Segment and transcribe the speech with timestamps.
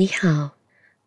[0.00, 0.56] 你好，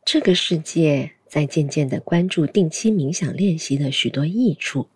[0.05, 4.87] 这个世界在渐渐的关注定期冥想练习的许多益处。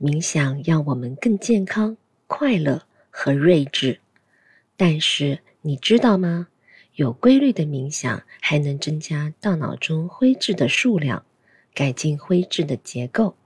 [0.00, 1.96] 冥想让我们更健康、
[2.26, 4.00] 快乐和睿智。
[4.76, 6.48] 但是你知道吗？
[6.96, 11.24] 有规律的冥想还能增加大脑中灰质的数量，
[11.72, 13.36] 改进灰质的结构。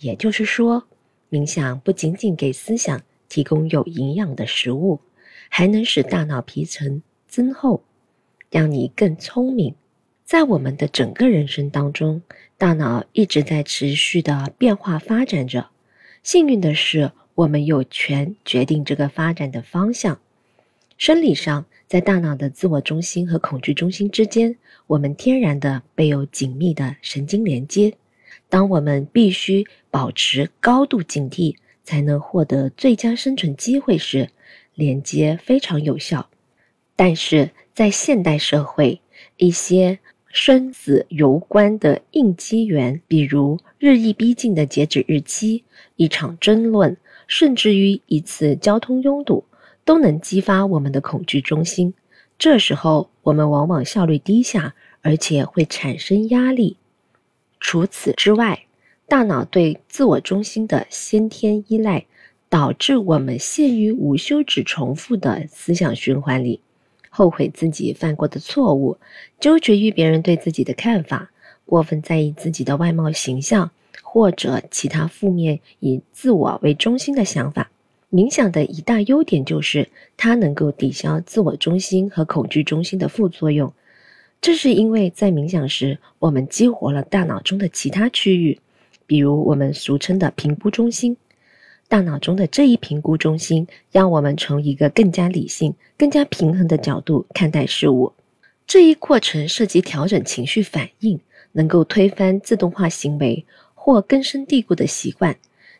[0.00, 0.88] 也就是说，
[1.30, 4.98] 冥想不仅仅给思想提供有营养的食物，
[5.48, 7.84] 还能使大脑皮层增厚。
[8.50, 9.74] 让你更聪明。
[10.24, 12.22] 在我们的整个人生当中，
[12.58, 15.68] 大脑一直在持续的变化发展着。
[16.22, 20.20] 幸运的是，我们有权决定这个发展的方向。
[20.98, 24.56] 生理上，在大脑的自我中心和恐惧中心之间，
[24.86, 27.94] 我们天然的备有紧密的神经连接。
[28.48, 34.28] 当我们必须保持高度警惕，才能获得最佳生存机会时，
[34.74, 36.28] 连接非常有效。
[36.94, 39.00] 但是，在现代社会，
[39.38, 45.64] 一些生死攸关的应激源，比如日益逼近的截止日期、
[45.96, 46.94] 一场争论，
[47.26, 49.46] 甚至于一次交通拥堵，
[49.82, 51.94] 都能激发我们的恐惧中心。
[52.38, 56.76] 这时候，我们往往效率低下，而且会产生压力。
[57.60, 58.66] 除此之外，
[59.08, 62.04] 大脑对自我中心的先天依赖，
[62.50, 66.60] 导致我们陷于无休止重复的思想循环里。
[67.10, 68.96] 后悔自己犯过的错误，
[69.38, 71.30] 纠结于别人对自己的看法，
[71.66, 73.70] 过分在意自己的外貌形象，
[74.02, 77.70] 或者其他负面以自我为中心的想法。
[78.10, 83.72] 冥想的一大优点就是它能够抵消自我中心和恐惧中心的副作用。
[84.40, 88.58] 这是因为在冥想时，我们激活了大脑中的其他区域，
[89.06, 91.16] 比如我们俗称的评估中心。
[91.90, 98.12] 大脑中的这一评估中心，让我们从一个更加理性、更加平衡的角度看待事物。
[98.64, 101.18] 这一过程涉及调整情绪反应，
[101.50, 103.44] 能够推翻自动化行为
[103.74, 105.36] 或根深蒂固的习惯。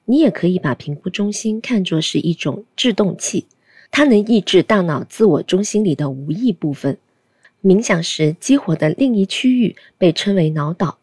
[0.06, 3.46] 你也可以把评估中心看作是一种制动器，
[3.92, 6.98] 它能抑制大脑自我中心里的无意部分。
[7.62, 10.98] 冥想时激活的另一区域被称为脑岛。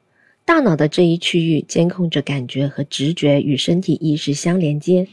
[0.48, 5.06] 大脑的这一区域监控着感觉和直觉与身体意识相连接，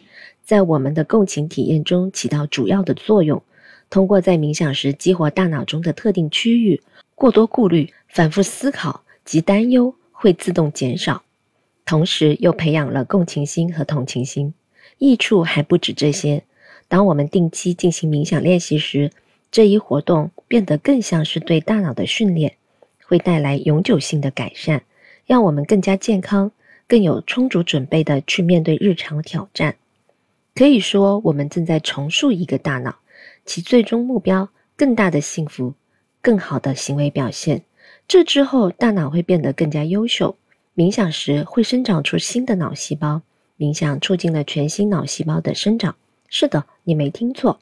[0.45, 3.43] 在我们的共情体验中起到主要的作用。
[3.91, 6.81] 通过在冥想时激活大脑中的特定区域，
[7.17, 11.25] 过多顾虑、反复思考及担忧会自动减少，
[11.84, 14.55] 同时又培养了共情心和同情心。
[14.99, 16.44] 益处还不止这些。
[16.87, 19.11] 当我们定期进行冥想练习时，
[19.50, 22.55] 这一活动变得更像是对大脑的训练，
[23.05, 24.84] 会带来永久性的改善。
[25.27, 26.51] 让我们更加健康、
[26.87, 29.77] 更有充足准备的去面对日常挑战。
[30.55, 32.97] 可以说，我们正在重塑一个大脑，
[33.45, 35.75] 其最终目标：更大的幸福、
[36.21, 37.62] 更好的行为表现。
[38.07, 40.37] 这之后，大脑会变得更加优秀。
[40.77, 43.23] 冥想时会生长出新的脑细胞，
[43.59, 45.97] 冥想促进了全新脑细胞的生长。
[46.29, 47.59] 是的，你没听错。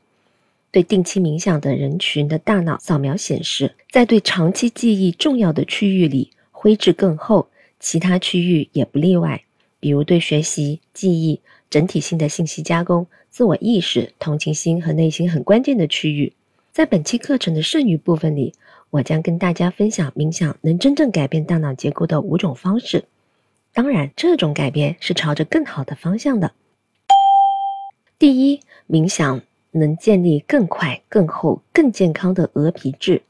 [0.71, 6.31] 对定期冥想的人群的大脑扫描显示，在对长期记忆重要的区域里。
[6.51, 7.49] 灰质更厚，
[7.83, 9.43] 其他区域也不例外。
[9.79, 16.33] 比如对学习、记忆、整体性的信息加工、自我意识、同情心和内心很关键的区域。
[16.71, 18.55] 在本期课程的剩余部分里，
[18.91, 23.05] 我将跟大家分享冥想能真正改变大脑结构的五种方式。
[23.73, 26.53] 当然，这种改变是朝着更好的方向的。
[28.21, 33.23] 第一，冥想能建立更快、更厚、更健康的鹅皮质。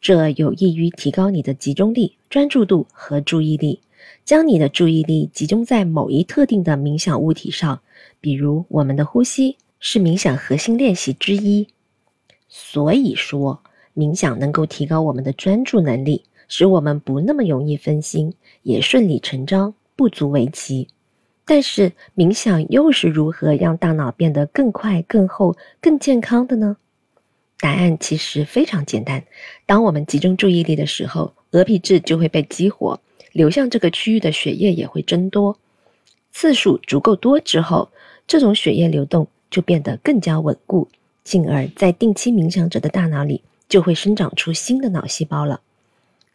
[0.00, 3.80] 这有益于提高你的集中力、专注度和注意力。
[4.24, 7.80] 将你的注意力集中在某一特定的冥想物体上，
[8.20, 11.68] 比如我们的呼吸，是冥想核心练习之一。
[12.48, 13.62] 所以说，
[13.94, 20.88] 冥想能够提高我们的专注能力，使我们不那么容易分心，也顺理成章，不足为奇。
[21.44, 26.76] 但是，冥想又是如何让大脑变得更快、更厚、更健康的呢？
[27.58, 29.24] 答案其实非常简单。
[29.66, 33.00] 当我们集中注意力的时候，额皮质就会被激活，
[33.32, 35.58] 流向这个区域的血液也会增多。
[36.32, 37.90] 次数足够多之后，
[38.26, 40.88] 这种血液流动就变得更加稳固，
[41.24, 45.60] 进而，在定期冥想者的大脑里就会生长出新的脑细胞了。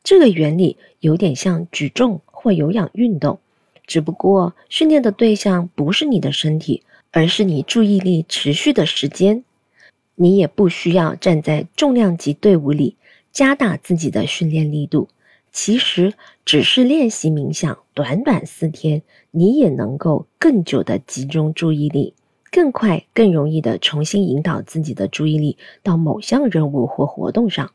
[0.03, 3.39] 这个原理有点像举重或有氧运动，
[3.87, 9.43] 只不过训练的对象不是你的身体，而是你注意力持续的时间。
[10.15, 12.95] 你也不需要站在重量级队伍里
[13.31, 15.09] 加大自己的训练力度，
[15.55, 16.13] 其实
[16.43, 22.13] 只是练习冥想，短短四天，你也能够更久的集中注意力，
[22.51, 27.71] 更快、更容易的重新引导自己的注意力到某项任务或活动上。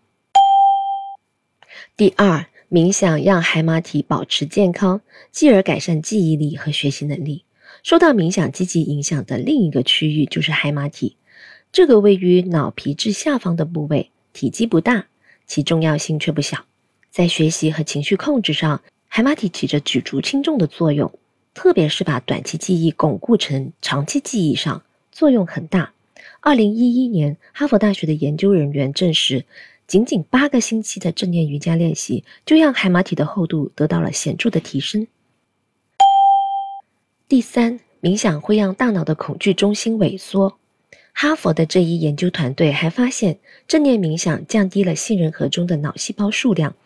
[1.97, 5.01] 第二，冥想让海马体保持健康，
[5.31, 7.45] 继而改善记忆力和学习能力。
[7.83, 11.17] 受到冥想积极影响的另一个区域就是海马体，
[11.73, 15.07] 这个位于脑皮质下方的部位，体积不大，
[15.47, 16.67] 其重要性却不小。
[17.11, 21.13] 在学习和情绪控制上，海马体起着举足轻重的作用，
[21.55, 25.93] 特别是把短期记忆巩固成长期记忆上，作用很大。
[26.41, 29.45] 二零一一年，哈佛大学的研究人员证实。
[29.87, 35.09] 仅仅八个星期的正念瑜伽练习，就让海马体的厚度得到了显著的提升。
[37.27, 40.57] 第三，冥想会让大脑的恐惧中心萎缩。
[41.13, 46.77] 哈佛的这一研究团队还发现，正念冥想降低了杏仁核中的脑细胞数量。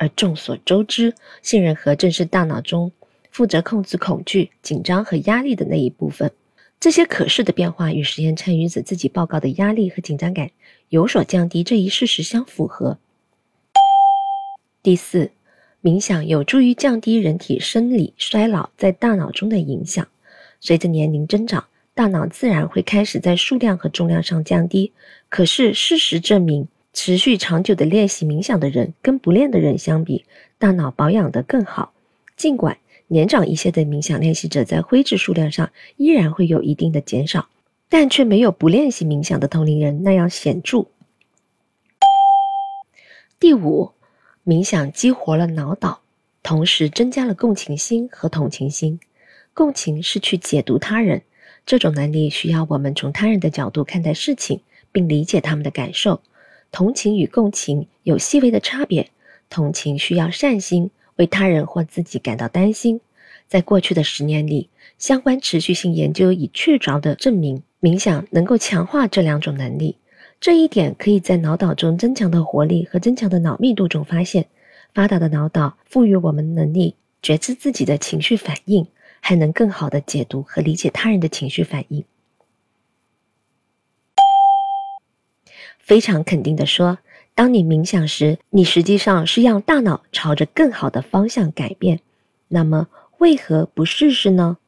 [0.00, 2.90] 而众所周知，杏仁核正是大脑中
[3.30, 6.32] 负责控制恐惧、紧张和压力的那一部分。
[6.80, 10.52] 这些可视的变化与实验参与者自己报告的压力和紧张感
[10.88, 12.96] 有所降低这一事实相符合。
[14.82, 15.32] 第四，
[15.82, 20.08] 冥想有助于降低人体生理衰老在大脑中的影响。
[20.60, 24.94] 随着年龄增长，大脑自然会开始在数量和重量上降低。
[25.28, 30.24] 可是事实证明，持续长久的练习冥想的人跟不练的人相比，
[30.58, 31.92] 大脑保养得更好。
[32.36, 32.78] 尽管。
[33.12, 37.48] 年长一些的冥想练习者在灰质数量上依然会有一定的减少，
[37.88, 40.86] 但却没有不练习冥想的同龄人那样显著。
[43.40, 43.90] 第五，
[44.46, 46.02] 冥想激活了脑岛，
[46.44, 49.00] 同时增加了共情心和同情心。
[49.54, 51.22] 共情是去解读他人，
[51.66, 54.60] 这种能力需要我们从他人的角度看待事情，
[54.92, 56.22] 并理解他们的感受。
[56.72, 59.10] 同情与共情有细微的差别，
[59.48, 60.90] 同情需要善心。
[61.16, 62.98] 为他人或自己感到担心，
[63.46, 69.96] 在过去的十年里，相关持续性研究已确凿地证明，冥想能够强化这两种能力。
[70.40, 74.46] 这一点可以在脑岛中增强的活力和增强的脑密度中发现。
[74.94, 78.86] 发达的脑岛赋予我们能力觉知自己的情绪反应，
[79.20, 82.02] 还能更好地解读和理解他人的情绪反应。
[85.82, 86.98] 非常肯定地说。
[87.34, 92.00] 当你冥想时，你实际上是让大脑朝着更好的方向改变。
[92.48, 92.88] 那么，
[93.18, 94.58] 为何不试试呢？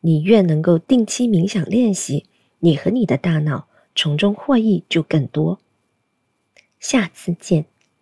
[0.00, 2.24] 你越能够定期冥想练习，
[2.60, 5.58] 你和你的大脑从中获益就更多。
[6.78, 7.66] 下次见。